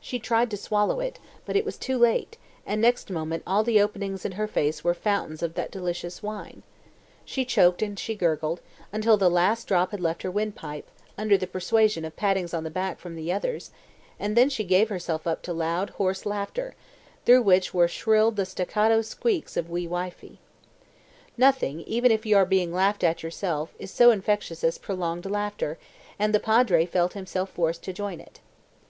[0.00, 3.80] She tried to swallow it, but it was too late, and next moment all the
[3.82, 6.62] openings in her face were fountains of that delicious wine.
[7.24, 8.60] She choked and she gurgled,
[8.92, 12.70] until the last drop had left her windpipe under the persuasion of pattings on the
[12.70, 13.72] back from the others
[14.20, 16.76] and then she gave herself up to loud, hoarse laughter,
[17.24, 20.38] through which there shrilled the staccato squeaks of wee wifie.
[21.36, 25.76] Nothing, even if you are being laughed at yourself, is so infectious as prolonged laughter,
[26.20, 28.38] and the Padre felt himself forced to join it.